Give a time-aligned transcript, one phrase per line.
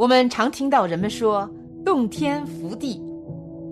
[0.00, 1.46] 我们常听到人们说
[1.84, 2.98] “洞天福地”，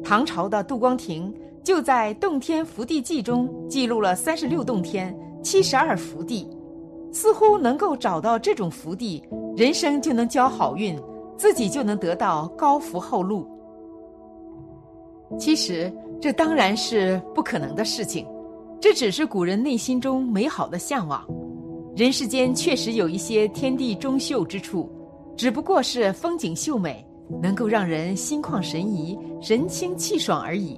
[0.04, 6.46] 唐朝的杜光庭就在《洞天福地记》中记录了三十六洞天、七十二福地，
[7.10, 9.24] 似乎能够找到这种福地，
[9.56, 11.00] 人生就能交好运，
[11.38, 13.48] 自己就能得到高福厚禄。
[15.38, 15.90] 其实
[16.20, 18.26] 这当然是不可能的事情，
[18.78, 21.24] 这只是古人内心中美好的向往。
[21.96, 24.92] 人世间确实有一些天地中秀之处。
[25.38, 27.06] 只不过是风景秀美，
[27.40, 30.76] 能够让人心旷神怡、神清气爽而已。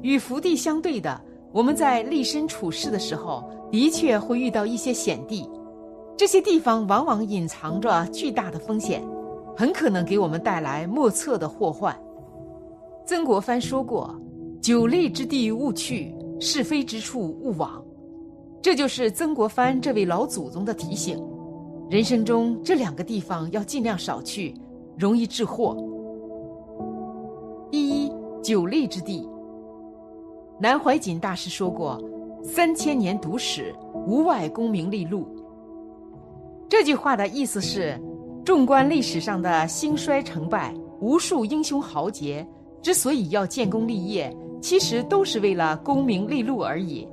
[0.00, 1.20] 与福地相对的，
[1.52, 5.46] 我们在立身处世的时候，的确会遇到一些险地。
[6.16, 9.04] 这些地方往往隐藏着巨大的风险，
[9.54, 11.94] 很可能给我们带来莫测的祸患。
[13.04, 14.18] 曾国藩说过
[14.62, 17.84] ：“久立之地勿去，是非之处勿往。”
[18.62, 21.22] 这就是曾国藩这位老祖宗的提醒。
[21.88, 24.52] 人生中这两个地方要尽量少去，
[24.98, 25.76] 容易致祸。
[27.70, 29.24] 第一，久立之地。
[30.58, 32.02] 南怀瑾大师说过
[32.42, 33.72] ：“三千年读史，
[34.04, 35.28] 无外功名利禄。”
[36.68, 37.96] 这句话的意思是，
[38.44, 42.44] 纵观历史上的兴衰成败，无数英雄豪杰
[42.82, 47.06] 之所以要建功立业，其实都是为了功名利禄而已。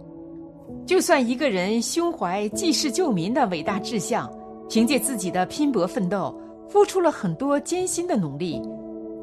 [0.83, 4.31] 就算一个人胸怀济世救民的伟大志向，
[4.73, 6.35] 凭借自己的拼搏奋斗，
[6.67, 8.59] 付出了很多艰辛的努力，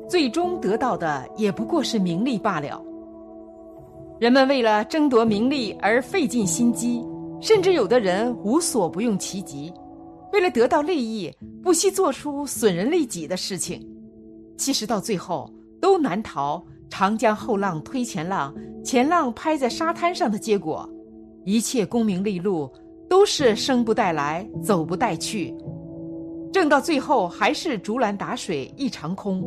[0.08, 2.80] 最终得到的也不过是名利罢了。
[4.20, 7.04] 人们为了争夺名利而费尽心机，
[7.40, 9.72] 甚至有的人无所不用其极，
[10.32, 11.28] 为了得到利益，
[11.64, 13.84] 不惜做出损人利己的事情。
[14.56, 20.88] 其实到最后，都难逃“长江后浪推前浪，前浪拍在沙滩上”的结果。
[21.44, 22.70] 一切功名利禄。
[23.10, 25.52] 都是生不带来，走不带去，
[26.52, 29.42] 挣到最后还是竹篮打水一场空。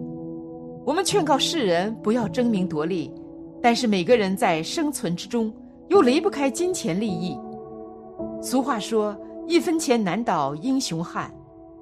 [0.86, 3.10] 我们劝告世人不要争名夺利，
[3.62, 5.50] 但是每个人在生存之中
[5.88, 7.40] 又离不开金钱利益。
[8.42, 11.34] 俗话说：“一分钱难倒英雄汉。”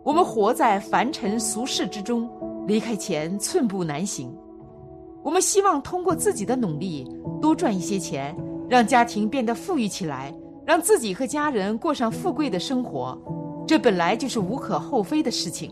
[0.06, 2.30] 我们活在凡尘俗世之中，
[2.68, 4.32] 离开钱寸步难行。
[5.24, 7.08] 我们希望通过自己的努力
[7.42, 8.36] 多赚一些钱，
[8.70, 10.32] 让家庭变得富裕起来。
[10.72, 13.22] 让自己和家人过上富贵的生活，
[13.68, 15.70] 这本来就是无可厚非的事情。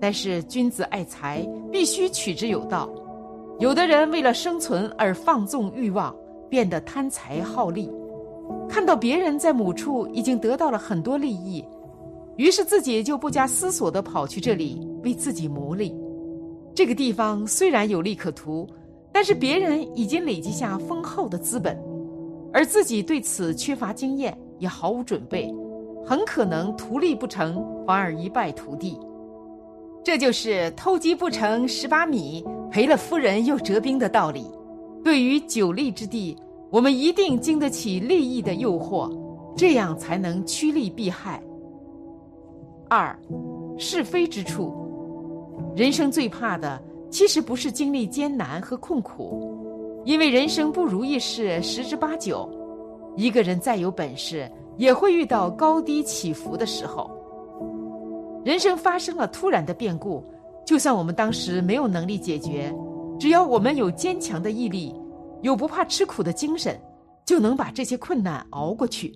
[0.00, 2.90] 但是君子爱财，必须取之有道。
[3.60, 6.12] 有的人为了生存而放纵欲望，
[6.50, 7.88] 变得贪财好利，
[8.68, 11.64] 看到别人在某处已经得到了很多利益，
[12.36, 15.94] 于是自己就不加思索地跑去这里为自己谋利。
[16.74, 18.66] 这个地方虽然有利可图，
[19.12, 21.78] 但是别人已经累积下丰厚的资本。
[22.54, 25.52] 而自己对此缺乏经验，也毫无准备，
[26.06, 28.96] 很可能图利不成，反而一败涂地。
[30.04, 34.46] 这就是偷鸡不成蚀把米，赔了夫人又折兵的道理。
[35.02, 36.36] 对于久立之地，
[36.70, 39.10] 我们一定经得起利益的诱惑，
[39.56, 41.42] 这样才能趋利避害。
[42.88, 43.18] 二，
[43.76, 44.72] 是非之处，
[45.74, 49.63] 人生最怕的其实不是经历艰难和困苦。
[50.04, 52.48] 因为人生不如意事十之八九，
[53.16, 57.10] 一个人再有本事，也会遇到高低起伏的时候。
[58.44, 60.22] 人生发生了突然的变故，
[60.66, 62.70] 就算我们当时没有能力解决，
[63.18, 64.94] 只要我们有坚强的毅力，
[65.40, 66.78] 有不怕吃苦的精神，
[67.24, 69.10] 就能把这些困难熬过去，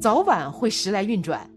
[0.00, 1.48] 早晚会时来运转。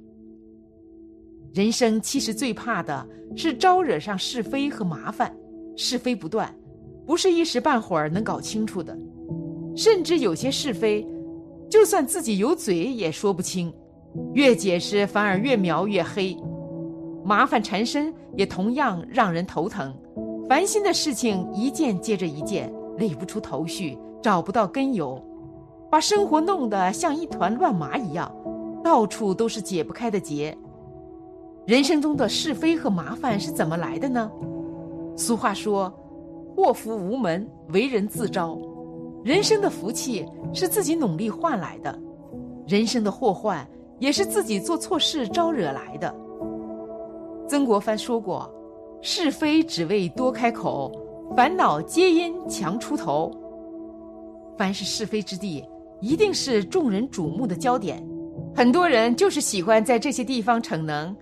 [1.52, 5.36] 人生其实最怕的是招惹上是非和麻烦，
[5.76, 6.54] 是非不断。
[7.08, 8.96] 不是一时半会儿能搞清楚的，
[9.78, 11.08] 甚至有些是非，
[11.70, 13.74] 就算自己有嘴也说不清，
[14.34, 16.38] 越解释反而越描越黑，
[17.24, 19.96] 麻烦缠身也同样让人头疼，
[20.50, 25.18] 烦心的事情一件接着一件，理不出头绪，找不到根由，
[25.90, 28.30] 把生活弄得像一团乱麻一样，
[28.84, 30.56] 到处都是解不开的结。
[31.66, 34.30] 人生中的是非和麻烦是怎么来的呢？
[35.16, 35.90] 俗话说。
[36.58, 38.58] 祸福无门，为人自招。
[39.24, 40.26] 人生的福气
[40.56, 42.00] 是自己努力换来的，
[42.66, 43.66] 人生的祸患
[44.00, 46.12] 也是自己做错事招惹来的。
[47.48, 48.52] 曾国藩说过
[49.04, 50.92] ：“是非只为多开口，
[51.36, 53.32] 烦恼皆因强出头。”
[54.58, 55.64] 凡是是非之地，
[56.02, 58.04] 一定是众人瞩目的焦点。
[58.56, 61.16] 很多人就是喜欢在这些地方逞能，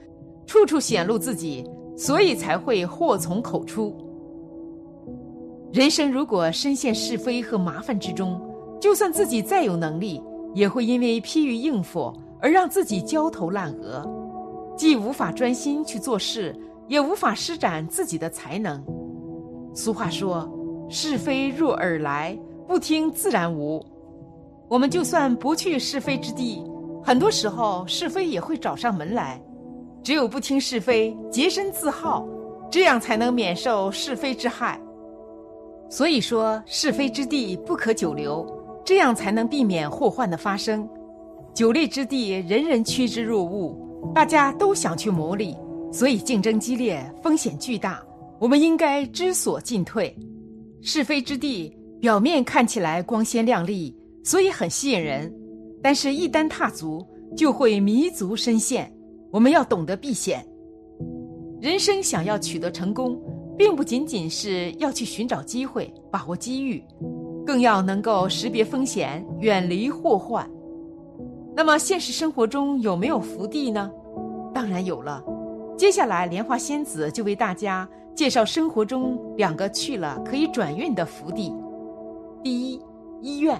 [0.47, 3.93] 处处显露自己，所以才会祸从口出。
[5.71, 8.41] 人生如果深陷是非和麻烦之中，
[8.79, 10.21] 就算自己再有能力，
[10.53, 14.07] 也会因为疲于应付而让自己焦头烂额，
[14.77, 16.55] 既无法专心去做事，
[16.87, 18.83] 也无法施展自己的才能。
[19.73, 20.49] 俗话说
[20.89, 22.37] ：“是非入耳来。”
[22.67, 23.79] 不听自然无，
[24.67, 26.63] 我们就算不去是非之地，
[27.03, 29.39] 很多时候是非也会找上门来。
[30.01, 32.27] 只有不听是非，洁身自好，
[32.71, 34.81] 这样才能免受是非之害。
[35.89, 38.45] 所以说，是非之地不可久留，
[38.83, 40.87] 这样才能避免祸患的发生。
[41.53, 43.75] 久立之地，人人趋之若鹜，
[44.13, 45.55] 大家都想去谋利，
[45.91, 48.03] 所以竞争激烈，风险巨大。
[48.39, 50.15] 我们应该知所进退。
[50.81, 51.75] 是非之地。
[52.01, 55.33] 表面看起来光鲜亮丽，所以很吸引人，
[55.81, 57.03] 但是，一旦踏足，
[57.35, 58.93] 就会迷足深陷。
[59.31, 60.45] 我们要懂得避险。
[61.59, 63.19] 人生想要取得成功，
[63.57, 66.83] 并不仅仅是要去寻找机会、把握机遇，
[67.45, 70.49] 更要能够识别风险、远离祸患。
[71.55, 73.89] 那么，现实生活中有没有福地呢？
[74.53, 75.23] 当然有了。
[75.77, 81.53] 接下来，莲花仙子就为大家介绍生活中两个去了可以转运的福地。
[82.43, 82.81] 第一，
[83.21, 83.59] 医院，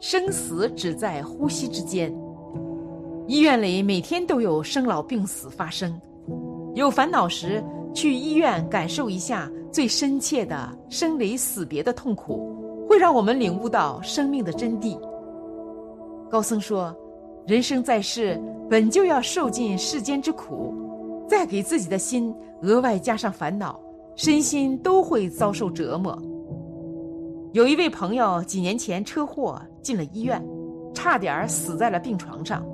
[0.00, 2.12] 生死只在呼吸之间。
[3.28, 6.00] 医院里每天都有生老病死发生，
[6.74, 14.98] 有烦恼时去医院感受一下最深切的生离死别的痛苦，会让我们领悟到生命的真谛。
[16.30, 16.96] 高僧说，
[17.46, 18.40] 人生在世
[18.70, 20.74] 本就要受尽世间之苦，
[21.28, 23.78] 再给自己的心额外加上烦恼，
[24.16, 26.16] 身心都会遭受折磨。
[27.52, 30.42] 有一位朋友几年前车祸进了医院，
[30.94, 32.64] 差点死在了病床上。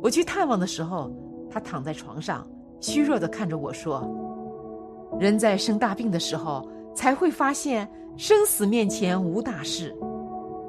[0.00, 1.10] 我去探望的时候，
[1.50, 2.46] 他躺在床上，
[2.78, 4.08] 虚弱的看着我说
[5.18, 9.94] ：“人在生大病的时候，才会发现生死面前无大事，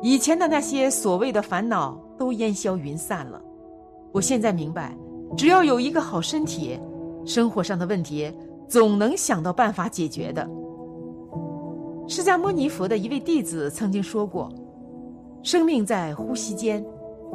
[0.02, 3.42] 以前的那些所谓的烦恼都烟消云散了。
[4.12, 4.96] 我现在明白，
[5.36, 6.80] 只要有一个好身体，
[7.26, 8.32] 生活上的问题
[8.68, 10.48] 总能想到办法解决的。”
[12.08, 14.48] 释迦牟尼佛的一位弟子曾经说过
[15.42, 16.86] ：“生命在呼吸间，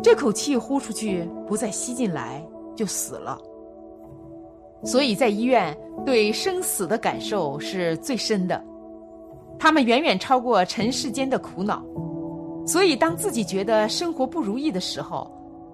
[0.00, 2.40] 这口气呼出去，不再吸进来，
[2.76, 3.36] 就死了。”
[4.84, 8.62] 所以在医院对生死的感受是最深的，
[9.58, 11.84] 他们远远超过尘世间的苦恼。
[12.66, 15.30] 所以，当自己觉得生活不如意的时候，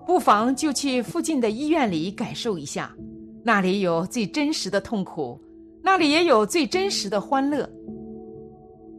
[0.07, 2.95] 不妨就去附近的医院里感受一下，
[3.43, 5.39] 那里有最真实的痛苦，
[5.83, 7.69] 那里也有最真实的欢乐。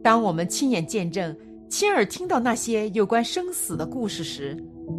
[0.02, 1.36] 当我们亲眼见证、
[1.68, 4.56] 亲耳听到那些有关生死的故事时，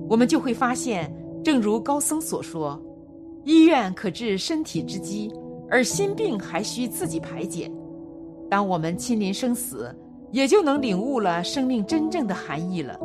[0.10, 1.12] 我们就会发现，
[1.44, 2.80] 正如高僧所说
[3.50, 5.34] ：“医院可治身体之疾，
[5.72, 7.68] 而心病还需自己排解。”
[8.48, 9.92] 当我们亲临生死，
[10.32, 12.96] 也就能领悟了生命真正的含义了。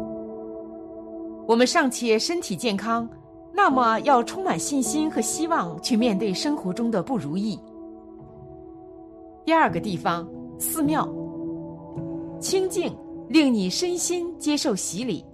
[1.48, 3.08] 我们尚且身体健康，
[3.54, 7.58] 那么要充满信心和希望去面对生活中的不如意。
[9.46, 11.08] 第二个地方，寺庙。
[12.38, 12.94] 清净
[13.30, 15.24] 令你身心接受洗礼。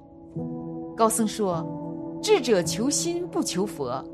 [0.97, 1.67] 高僧说
[2.23, 4.05] ：“智者求心不求佛。”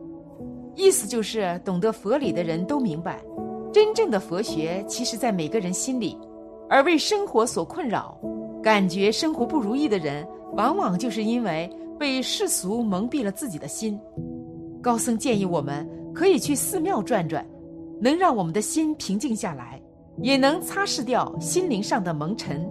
[0.77, 3.21] 意思就是懂得佛理的人都明白，
[3.73, 6.17] 真正的佛学其实在每个人心里。
[6.69, 8.21] 而为生活所困扰、
[8.63, 13.99] 感觉生活不如意的人，往往就是因为被世俗蒙蔽了自己的心。
[14.83, 17.45] 高僧建议我们可以去寺庙转转，
[18.01, 19.81] 能让我们的心平静下来，
[20.21, 22.69] 也能擦拭掉心灵上的蒙尘。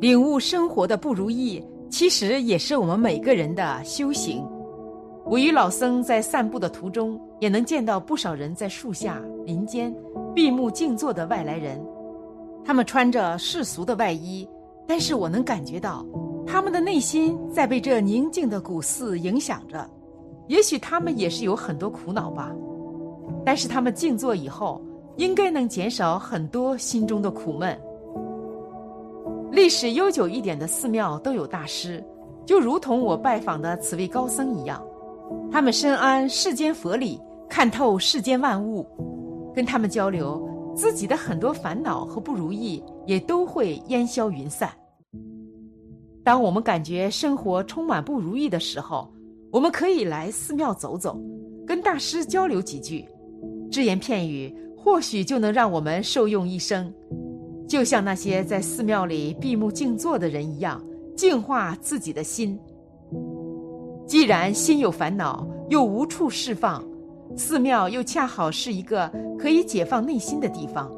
[0.00, 1.60] 领悟生活的不如意，
[1.90, 4.46] 其实也是我们每个人的修行。
[5.30, 9.94] 我与老僧在散步的途中，也能见到不少人在树下、林间
[10.34, 11.78] 闭目静坐的外来人。
[12.64, 14.48] 他们穿着世俗的外衣，
[14.86, 16.02] 但是我能感觉到
[16.46, 19.86] 他们的内心在被这宁静的古寺影响着。
[20.46, 22.50] 也许他们也是有很多苦恼吧，
[23.44, 24.80] 但是他们静坐以后，
[25.16, 27.78] 应该能减少很多心中的苦闷。
[29.52, 32.02] 历史悠久一点的寺庙都有大师，
[32.46, 34.82] 就如同我拜访的此位高僧一样，
[35.50, 38.86] 他们深谙世间佛理，看透世间万物，
[39.54, 44.70] 跟他们交流，自己的很多烦恼和不如意也都会烟消云散。
[46.22, 49.10] 当我们感觉生活充满不如意的时候，
[49.50, 51.18] 我们可以来寺庙走走，
[51.66, 53.08] 跟大师交流几句，
[53.70, 56.92] 只言片语或许就能让我们受用一生，
[57.66, 60.82] 就像那些在寺庙里闭目静坐的人一样，
[61.16, 62.60] 净化自己的心。
[64.08, 66.82] 既然心有烦恼，又无处释放，
[67.36, 69.06] 寺庙又恰好是一个
[69.38, 70.90] 可以解放内心的地方。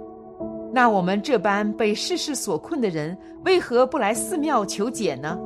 [0.73, 5.37] 那我们这般被世事所困的人，为何不来寺庙求解呢？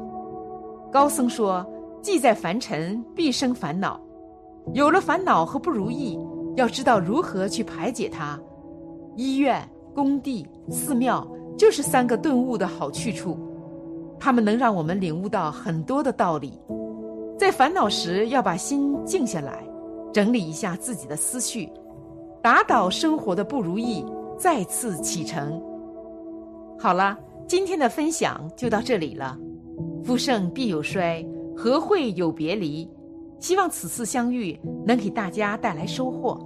[0.93, 1.67] 高僧说
[2.03, 3.99] ：“既在凡尘，必生烦恼。
[4.75, 6.19] 有了烦恼和不如意，
[6.57, 8.39] 要知道如何去排解它。
[9.17, 13.39] 医院、工地、寺庙，就是三个顿悟的好去处。
[14.21, 16.61] 他们能让我们领悟到很多的道理。
[17.39, 19.65] 在烦恼时，要把心静下来，
[20.13, 21.69] 整理一下自己的思绪，
[22.43, 24.05] 打倒生活的不如意。”
[24.37, 25.63] 再次启程。
[26.77, 29.39] 好了，今天的分享就到这里了。
[30.03, 31.25] 福盛必有衰，
[31.57, 32.91] 和会有别离。
[33.39, 36.37] 希望此次相遇能给大家带来收获。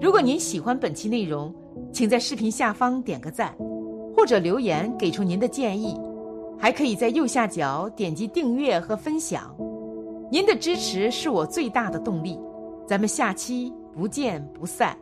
[0.00, 1.54] 如果您喜欢本期内容，
[1.92, 3.54] 请在视频下方点个赞，
[4.16, 6.00] 或者留言给出您的建议。
[6.58, 9.54] 还可以在右下角点击订阅和分享。
[10.30, 12.38] 您的支持是我最大的动力。
[12.86, 14.96] 咱们下期不见不散。